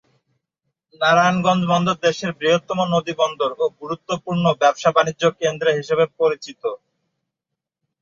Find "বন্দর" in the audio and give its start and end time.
1.71-1.95